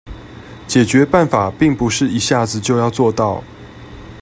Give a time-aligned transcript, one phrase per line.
[0.67, 3.43] 解決辦法並不是一下子就要做到